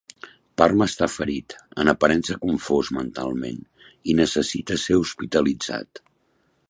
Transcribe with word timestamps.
Parma 0.59 0.85
està 0.91 1.07
ferit, 1.15 1.55
en 1.83 1.91
aparença 1.93 2.37
confós 2.45 2.91
mentalment 2.97 3.61
i 4.13 4.17
necessita 4.21 4.79
ser 4.87 4.99
hospitalitzat. 5.03 6.03